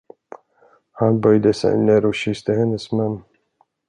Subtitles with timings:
[0.91, 3.23] Han böjde sig ner och kysste hennes mun.